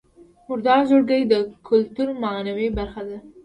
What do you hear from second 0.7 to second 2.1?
ځړوکی د کولتور